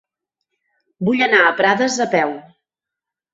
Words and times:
Vull 1.09 1.21
anar 1.25 1.41
a 1.43 1.51
Prades 1.59 1.99
a 2.07 2.09
peu. 2.15 2.35